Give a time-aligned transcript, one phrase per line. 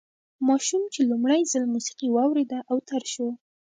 [0.47, 3.27] ماشوم چې لومړی ځل موسیقي واورېده اوتر شو